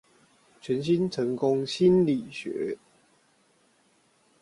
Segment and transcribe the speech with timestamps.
[0.61, 2.75] 全新成功心理學